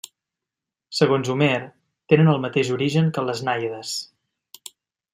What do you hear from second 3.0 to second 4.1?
que les nàiades.